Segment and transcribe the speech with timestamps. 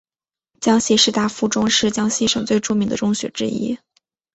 [0.59, 3.77] 江西师大附中是江西省最著名的中学之一。